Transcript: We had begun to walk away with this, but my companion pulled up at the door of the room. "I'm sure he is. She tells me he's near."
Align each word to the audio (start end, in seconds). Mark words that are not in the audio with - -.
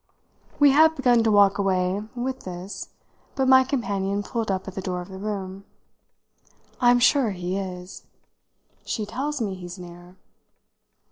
We 0.57 0.71
had 0.71 0.95
begun 0.95 1.23
to 1.25 1.29
walk 1.31 1.59
away 1.59 2.01
with 2.15 2.39
this, 2.43 2.89
but 3.35 3.47
my 3.47 3.63
companion 3.63 4.23
pulled 4.23 4.49
up 4.49 4.67
at 4.67 4.73
the 4.73 4.81
door 4.81 4.99
of 4.99 5.09
the 5.09 5.19
room. 5.19 5.63
"I'm 6.79 6.97
sure 6.97 7.29
he 7.29 7.55
is. 7.59 8.07
She 8.83 9.05
tells 9.05 9.39
me 9.39 9.53
he's 9.53 9.77
near." 9.77 10.15